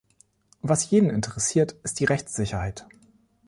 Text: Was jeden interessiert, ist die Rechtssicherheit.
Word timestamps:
Was 0.63 0.89
jeden 0.89 1.11
interessiert, 1.11 1.73
ist 1.83 1.99
die 1.99 2.05
Rechtssicherheit. 2.05 2.87